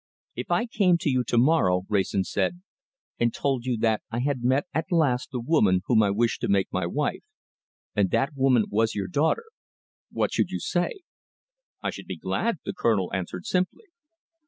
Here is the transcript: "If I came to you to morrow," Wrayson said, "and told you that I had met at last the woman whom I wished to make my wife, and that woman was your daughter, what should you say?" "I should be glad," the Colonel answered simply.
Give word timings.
"If 0.35 0.49
I 0.49 0.65
came 0.65 0.97
to 1.01 1.11
you 1.11 1.23
to 1.25 1.37
morrow," 1.37 1.83
Wrayson 1.87 2.23
said, 2.23 2.63
"and 3.19 3.31
told 3.31 3.65
you 3.67 3.77
that 3.81 4.01
I 4.09 4.21
had 4.21 4.43
met 4.43 4.65
at 4.73 4.91
last 4.91 5.29
the 5.29 5.39
woman 5.39 5.81
whom 5.85 6.01
I 6.01 6.09
wished 6.09 6.41
to 6.41 6.47
make 6.47 6.73
my 6.73 6.87
wife, 6.87 7.21
and 7.95 8.09
that 8.09 8.35
woman 8.35 8.65
was 8.71 8.95
your 8.95 9.07
daughter, 9.07 9.45
what 10.09 10.33
should 10.33 10.49
you 10.49 10.59
say?" 10.59 11.01
"I 11.83 11.91
should 11.91 12.07
be 12.07 12.17
glad," 12.17 12.57
the 12.65 12.73
Colonel 12.73 13.13
answered 13.13 13.45
simply. 13.45 13.89